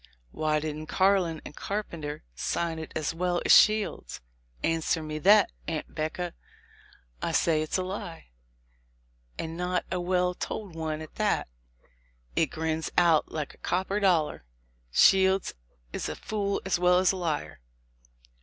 Why 0.31 0.59
didn't 0.59 0.87
Carlin 0.87 1.43
and 1.45 1.55
Carpenter 1.55 2.23
sign 2.33 2.79
it 2.79 2.91
as 2.95 3.13
well 3.13 3.39
as 3.45 3.51
Shields? 3.51 4.19
Answer 4.63 5.03
me 5.03 5.19
that, 5.19 5.51
Aunt 5.67 5.93
'Becca. 5.93 6.33
I 7.21 7.31
say 7.31 7.61
it's 7.61 7.77
a 7.77 7.83
lie, 7.83 8.29
and 9.37 9.55
not 9.55 9.85
a 9.91 10.01
well 10.01 10.33
told 10.33 10.73
one 10.75 11.03
at 11.03 11.13
that. 11.17 11.49
It 12.35 12.47
grins 12.47 12.89
out 12.97 13.31
like 13.31 13.53
a 13.53 13.59
copper 13.59 13.99
dollar. 13.99 14.43
Shields 14.91 15.53
is 15.93 16.09
a 16.09 16.15
fool 16.15 16.63
as 16.65 16.79
well 16.79 16.97
as 16.97 17.11
a 17.11 17.17
liar. 17.17 17.59